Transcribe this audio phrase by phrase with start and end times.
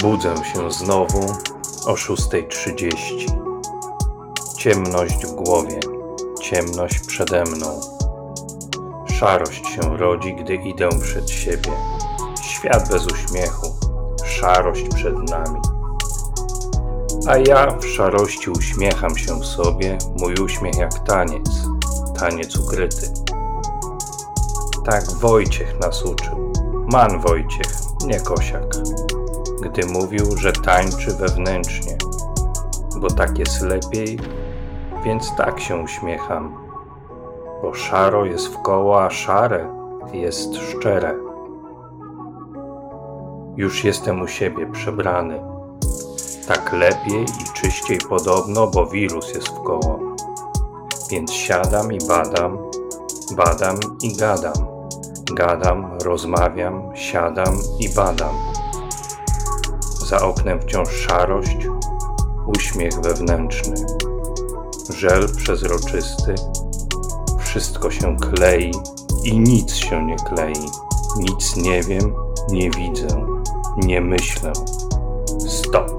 [0.00, 1.20] Budzę się znowu
[1.86, 2.92] o 6.30.
[4.58, 5.80] Ciemność w głowie,
[6.42, 7.80] ciemność przede mną.
[9.18, 11.72] Szarość się rodzi, gdy idę przed siebie.
[12.42, 13.66] Świat bez uśmiechu,
[14.24, 15.60] szarość przed nami.
[17.26, 21.50] A ja w szarości uśmiecham się sobie, mój uśmiech jak taniec,
[22.18, 23.12] taniec ukryty.
[24.84, 26.52] Tak Wojciech nas uczył,
[26.92, 27.72] man Wojciech,
[28.06, 28.64] nie Kosiak
[29.60, 31.96] gdy mówił, że tańczy wewnętrznie,
[32.96, 34.18] bo tak jest lepiej,
[35.04, 36.54] więc tak się uśmiecham,
[37.62, 39.74] bo szaro jest w koło, a szare
[40.12, 41.14] jest szczere.
[43.56, 45.40] Już jestem u siebie przebrany.
[46.48, 50.00] Tak lepiej i czyściej podobno, bo wirus jest w koło.
[51.10, 52.58] Więc siadam i badam,
[53.36, 54.52] badam i gadam.
[55.34, 58.49] Gadam, rozmawiam, siadam i badam
[60.10, 61.56] za oknem wciąż szarość,
[62.46, 63.76] uśmiech wewnętrzny,
[64.96, 66.34] żel przezroczysty,
[67.38, 68.70] wszystko się klei
[69.24, 70.66] i nic się nie klei.
[71.18, 72.14] Nic nie wiem,
[72.50, 73.26] nie widzę,
[73.76, 74.52] nie myślę.
[75.48, 75.90] Stop.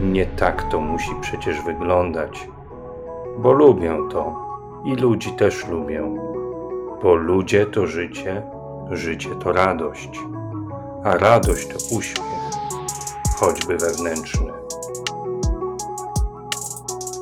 [0.00, 2.48] Nie tak to musi przecież wyglądać,
[3.38, 4.34] bo lubię to
[4.84, 6.16] i ludzi też lubię,
[7.02, 8.42] bo ludzie to życie,
[8.90, 10.20] życie to radość,
[11.04, 12.41] a radość to uśmiech
[13.42, 14.52] choćby wewnętrzny.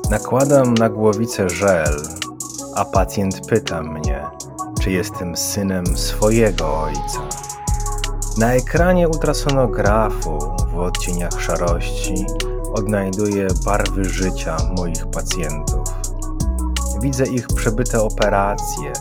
[0.09, 2.01] Nakładam na głowicę żel,
[2.75, 4.27] a pacjent pyta mnie,
[4.81, 7.21] czy jestem synem swojego ojca.
[8.37, 10.39] Na ekranie ultrasonografu
[10.73, 12.25] w odcieniach szarości
[12.73, 15.87] odnajduję barwy życia moich pacjentów.
[17.01, 18.93] Widzę ich przebyte operacje,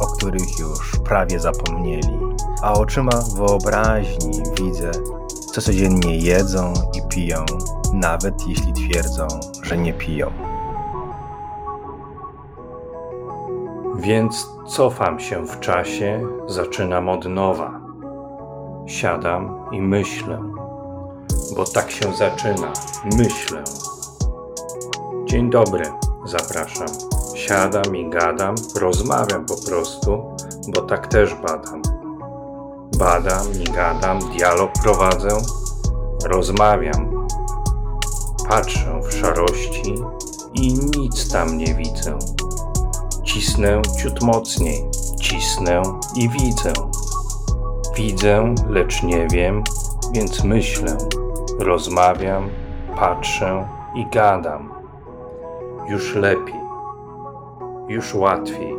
[0.00, 2.18] o których już prawie zapomnieli,
[2.62, 4.90] a oczyma wyobraźni widzę
[5.54, 7.44] co codziennie jedzą i piją,
[7.92, 9.26] nawet jeśli twierdzą,
[9.62, 10.32] że nie piją.
[13.96, 17.80] Więc cofam się w czasie, zaczynam od nowa.
[18.86, 20.42] Siadam i myślę,
[21.56, 22.72] bo tak się zaczyna.
[23.16, 23.64] Myślę.
[25.24, 25.84] Dzień dobry,
[26.24, 26.88] zapraszam.
[27.34, 30.36] Siadam i gadam, rozmawiam po prostu,
[30.74, 31.93] bo tak też badam.
[32.98, 35.28] Badam gadam, dialog prowadzę,
[36.24, 37.26] rozmawiam.
[38.48, 39.94] Patrzę w szarości
[40.54, 42.18] i nic tam nie widzę.
[43.24, 44.84] Cisnę ciut mocniej,
[45.20, 45.82] cisnę
[46.16, 46.72] i widzę.
[47.96, 49.64] Widzę, lecz nie wiem,
[50.12, 50.96] więc myślę,
[51.58, 52.48] rozmawiam,
[52.96, 54.72] patrzę i gadam.
[55.88, 56.60] Już lepiej,
[57.88, 58.76] już łatwiej.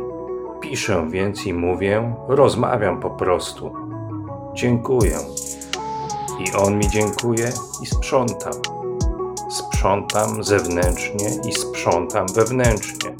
[0.60, 3.85] Piszę więc i mówię, rozmawiam po prostu
[4.56, 5.18] dziękuję.
[6.40, 7.52] I on mi dziękuje
[7.82, 8.52] i sprzątam.
[9.50, 13.16] Sprzątam zewnętrznie i sprzątam wewnętrznie,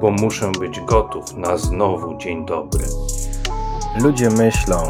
[0.00, 2.84] bo muszę być gotów na znowu dzień dobry.
[4.00, 4.88] Ludzie myślą,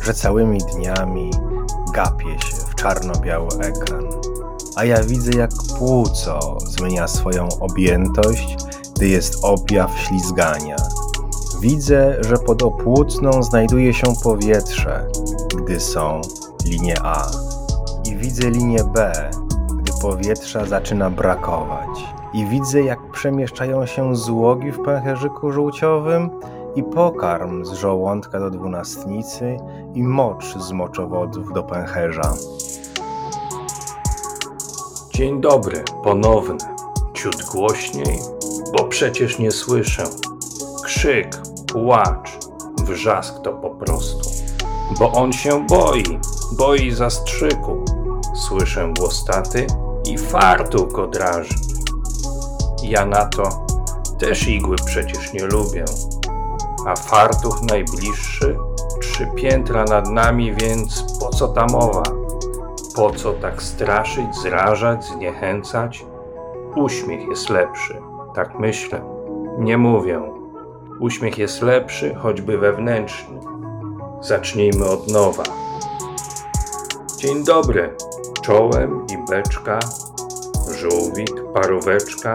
[0.00, 1.30] że całymi dniami
[1.94, 4.08] gapię się w czarno-biały ekran,
[4.76, 8.56] a ja widzę jak płuco zmienia swoją objętość,
[8.96, 10.76] gdy jest objaw ślizgania
[11.64, 15.06] Widzę, że pod opłucną znajduje się powietrze,
[15.56, 16.20] gdy są
[16.64, 17.26] linie A.
[18.04, 19.12] I widzę linię B,
[19.76, 21.88] gdy powietrza zaczyna brakować.
[22.32, 26.30] I widzę, jak przemieszczają się złogi w pęcherzyku żółciowym
[26.74, 29.56] i pokarm z żołądka do dwunastnicy
[29.94, 32.34] i mocz z moczowodów do pęcherza.
[35.10, 36.58] Dzień dobry, ponowny.
[37.14, 38.18] Ciut głośniej,
[38.76, 40.04] bo przecież nie słyszę.
[40.84, 42.38] Krzyk, płacz,
[42.82, 44.30] wrzask to po prostu.
[44.98, 46.20] Bo on się boi,
[46.52, 47.84] boi zastrzyku.
[48.34, 49.66] Słyszę głostaty
[50.06, 51.74] i fartuch go drażni.
[52.82, 53.66] Ja na to
[54.18, 55.84] też igły przecież nie lubię.
[56.86, 58.58] A fartuch najbliższy
[59.00, 62.02] trzy piętra nad nami, więc po co ta mowa?
[62.96, 66.06] Po co tak straszyć, zrażać, zniechęcać?
[66.76, 68.00] uśmiech jest lepszy.
[68.34, 69.02] Tak myślę.
[69.58, 70.43] Nie mówię.
[71.00, 73.40] Uśmiech jest lepszy, choćby wewnętrzny.
[74.20, 75.42] Zacznijmy od nowa.
[77.16, 77.96] Dzień dobry.
[78.42, 79.78] Czołem i beczka,
[80.80, 82.34] żółwik, paróweczka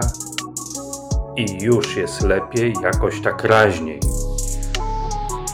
[1.36, 4.00] i już jest lepiej, jakoś tak raźniej.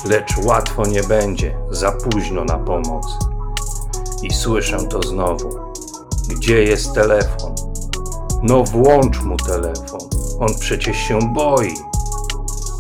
[0.08, 3.06] Lecz łatwo nie będzie, za późno na pomoc.
[4.22, 5.50] I słyszę to znowu.
[6.28, 7.54] Gdzie jest telefon?
[8.42, 10.00] No włącz mu telefon,
[10.40, 11.74] on przecież się boi.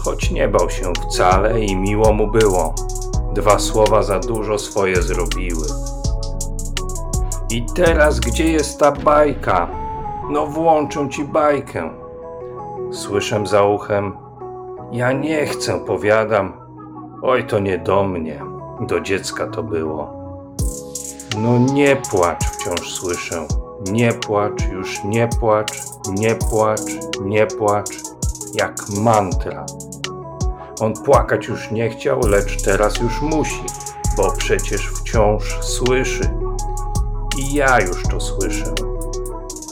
[0.06, 2.74] Choć nie bał się wcale i miło mu było.
[3.34, 5.66] Dwa słowa za dużo swoje zrobiły.
[7.50, 9.68] I teraz gdzie jest ta bajka?
[10.30, 11.90] No włączę ci bajkę.
[12.92, 14.16] Słyszę za uchem.
[14.92, 16.52] Ja nie chcę, powiadam.
[17.22, 18.42] Oj, to nie do mnie.
[18.80, 20.10] Do dziecka to było.
[21.38, 23.46] No nie płacz, wciąż słyszę.
[23.90, 25.72] Nie płacz, już nie płacz,
[26.08, 26.80] nie płacz,
[27.24, 28.15] nie płacz.
[28.54, 29.66] Jak mantra.
[30.80, 33.64] On płakać już nie chciał, lecz teraz już musi,
[34.16, 36.30] bo przecież wciąż słyszy.
[37.38, 38.74] I ja już to słyszę.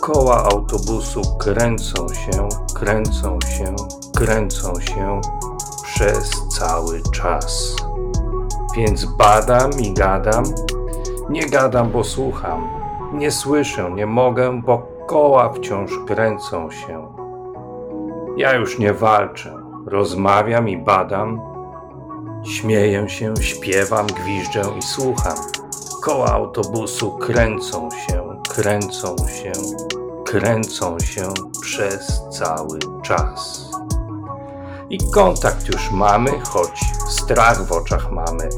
[0.00, 3.76] Koła autobusu kręcą się, kręcą się,
[4.14, 5.20] kręcą się
[5.84, 7.76] przez cały czas.
[8.76, 10.44] Więc badam i gadam.
[11.30, 12.68] Nie gadam, bo słucham.
[13.12, 17.23] Nie słyszę, nie mogę, bo koła wciąż kręcą się.
[18.36, 21.40] Ja już nie walczę, rozmawiam i badam.
[22.44, 25.36] Śmieję się, śpiewam, gwiżdżę i słucham.
[26.02, 29.52] Koła autobusu kręcą się, kręcą się,
[30.24, 31.28] kręcą się
[31.60, 33.70] przez cały czas.
[34.90, 38.48] I kontakt już mamy, choć strach w oczach mamy,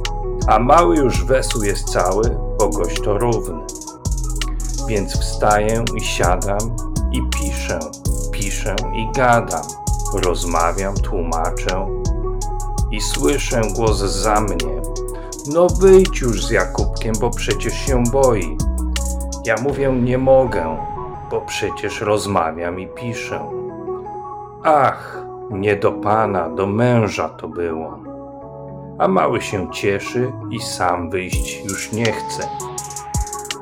[0.49, 3.61] a mały już wesół jest cały, bo gość to równy.
[4.88, 6.76] Więc wstaję i siadam
[7.12, 7.79] i piszę,
[8.46, 9.62] piszę i gadam,
[10.25, 11.87] rozmawiam, tłumaczę
[12.90, 14.82] i słyszę głos za mnie.
[15.46, 18.56] No wyjdź już z Jakubkiem, bo przecież się boi.
[19.44, 20.76] Ja mówię, nie mogę,
[21.31, 23.40] bo przecież rozmawiam i piszę.
[24.64, 27.98] Ach, nie do pana, do męża to było.
[28.98, 32.48] A mały się cieszy i sam wyjść już nie chce.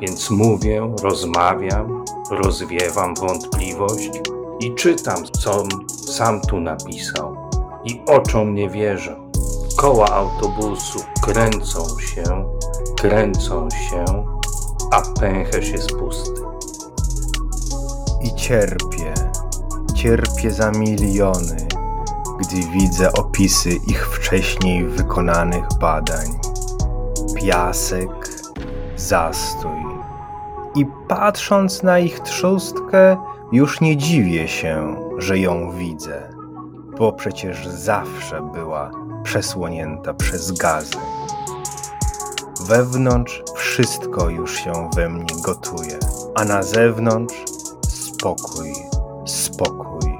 [0.01, 7.37] Więc mówię, rozmawiam, rozwiewam wątpliwość i czytam, co sam tu napisał.
[7.85, 9.17] I oczom nie wierzę.
[9.77, 12.45] Koła autobusu kręcą się,
[12.97, 14.05] kręcą się,
[14.91, 16.41] a pęcherz jest pusty.
[18.23, 19.15] I cierpię,
[19.95, 21.57] cierpię za miliony,
[22.41, 26.27] gdy widzę opisy ich wcześniej wykonanych badań.
[27.37, 28.29] Piasek,
[28.97, 29.85] zastój.
[30.75, 33.17] I patrząc na ich trzustkę,
[33.53, 36.29] już nie dziwię się, że ją widzę,
[36.99, 38.91] bo przecież zawsze była
[39.25, 40.97] przesłonięta przez gazy.
[42.67, 45.99] Wewnątrz wszystko już się we mnie gotuje,
[46.35, 47.35] a na zewnątrz
[47.89, 48.73] spokój,
[49.27, 50.19] spokój,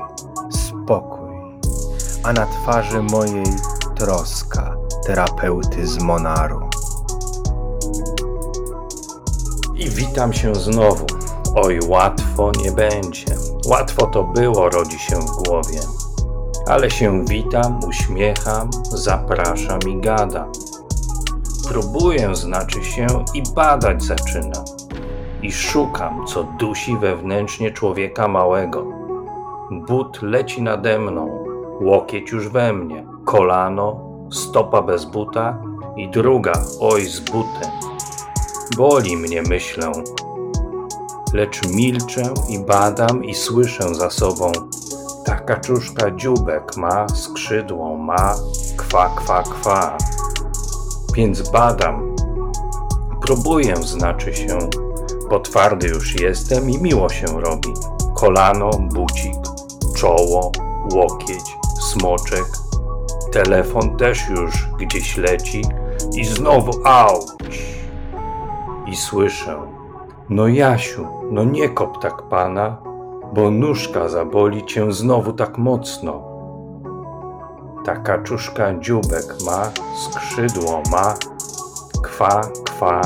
[0.51, 1.37] spokój,
[2.23, 3.45] a na twarzy mojej
[3.97, 4.77] troska
[5.07, 6.61] terapeuty z Monaru.
[9.77, 11.14] I witam się znowu.
[11.57, 13.27] Oj, łatwo nie będzie.
[13.67, 15.81] Łatwo to było, rodzi się w głowie.
[16.69, 20.53] Ale się witam, uśmiecham, zapraszam i gadam.
[21.69, 24.65] Próbuję, znaczy się, i badać zaczynam.
[25.43, 28.87] I szukam, co dusi wewnętrznie człowieka małego.
[29.71, 31.45] But leci nade mną,
[31.81, 35.63] łokieć już we mnie, kolano, stopa bez buta
[35.97, 37.71] i druga, oj, z butem.
[38.77, 39.93] Boli mnie, myślę,
[41.35, 44.53] lecz milczę i badam i słyszę za sobą.
[45.25, 48.35] Ta kaczuszka dziubek ma, skrzydło ma,
[48.77, 49.99] kwa, kwa, kwa.
[51.15, 52.17] Więc badam,
[53.21, 54.59] próbuję, znaczy się,
[55.31, 57.69] bo twardy już jestem i miło się robi.
[58.15, 59.35] Kolano, bucik,
[59.97, 60.53] czoło,
[60.95, 61.57] łokieć,
[61.93, 62.45] smoczek.
[63.33, 65.63] Telefon też już gdzieś leci
[66.17, 67.63] i znowu auć.
[68.87, 69.74] I słyszę,
[70.29, 72.77] no Jasiu, no nie kop tak pana,
[73.35, 76.23] bo nóżka zaboli cię znowu tak mocno.
[77.85, 81.15] Ta kaczuszka dziubek ma, skrzydło ma,
[82.03, 82.41] kwa,
[82.79, 83.01] kwa,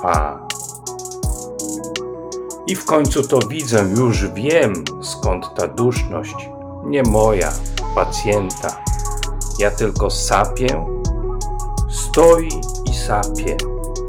[0.00, 0.46] kwa.
[2.66, 6.48] I w końcu to widzę, już wiem, skąd ta duszność.
[6.84, 7.52] Nie moja,
[7.94, 8.68] pacjenta.
[9.58, 10.86] Ja tylko sapię,
[11.90, 12.48] stoi
[12.90, 13.56] i sapie,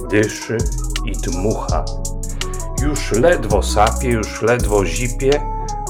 [0.10, 0.58] dyszy
[1.06, 1.86] i dmucha.
[2.84, 5.42] Już ledwo sapie, już ledwo zipie,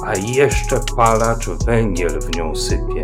[0.06, 3.04] a jeszcze palacz węgiel w nią sypie.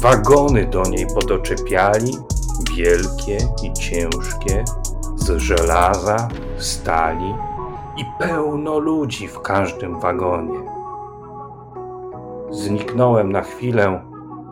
[0.00, 2.12] Wagony do niej podoczepiali,
[2.76, 4.64] wielkie i ciężkie,
[5.16, 6.28] z żelaza,
[6.58, 7.34] stali
[7.96, 10.60] i pełno ludzi w każdym wagonie.
[12.50, 14.02] Zniknąłem na chwilę,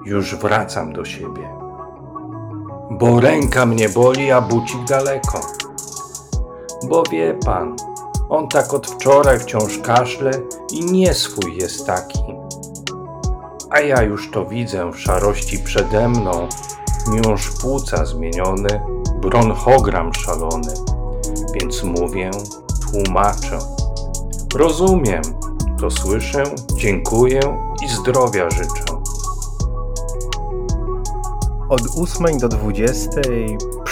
[0.05, 1.49] już wracam do siebie.
[2.91, 5.41] Bo ręka mnie boli, a bucik daleko.
[6.89, 7.77] Bo wie pan,
[8.29, 10.31] on tak od wczoraj wciąż kaszle
[10.73, 12.19] i nie swój jest taki.
[13.71, 16.49] A ja już to widzę w szarości przede mną,
[17.11, 18.81] miąższ płuca zmieniony,
[19.21, 20.73] bronchogram szalony.
[21.55, 22.31] Więc mówię,
[22.91, 23.59] tłumaczę.
[24.55, 25.23] Rozumiem,
[25.81, 26.45] to słyszę,
[26.75, 27.41] dziękuję
[27.85, 28.85] i zdrowia życzę.
[31.69, 33.21] Od 8 do 20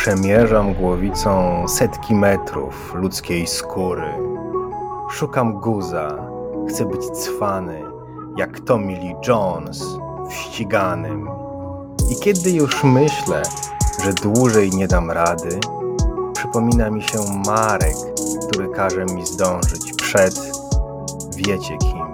[0.06, 4.12] przemierzam głowicą setki metrów ludzkiej skóry.
[5.10, 6.18] Szukam guza,
[6.68, 7.82] chcę być cwany,
[8.36, 9.82] jak Tommy Lee Jones
[10.28, 11.28] w ściganym.
[12.10, 13.42] I kiedy już myślę,
[14.04, 15.60] że dłużej nie dam rady,
[16.34, 17.96] przypomina mi się Marek,
[18.48, 20.34] który każe mi zdążyć przed
[21.36, 22.06] wiecie kim.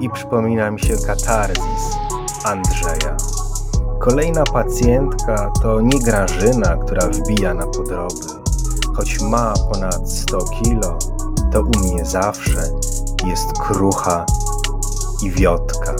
[0.00, 1.96] I przypomina mi się katarzis
[2.44, 3.35] Andrzeja.
[3.98, 8.26] Kolejna pacjentka to nie Grażyna, która wbija na podroby.
[8.96, 10.98] Choć ma ponad 100 kilo,
[11.52, 12.60] to u mnie zawsze
[13.26, 14.26] jest krucha
[15.22, 15.94] i wiotka.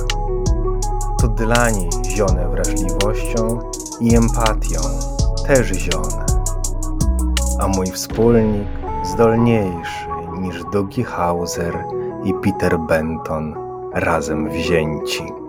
[1.21, 3.59] To dla niej zione wrażliwością
[4.01, 4.81] i empatią,
[5.47, 6.27] też zione.
[7.61, 8.69] A mój wspólnik
[9.05, 10.07] zdolniejszy
[10.41, 11.85] niż Dougie Hauser
[12.25, 13.55] i Peter Benton
[13.93, 15.46] razem wzięci.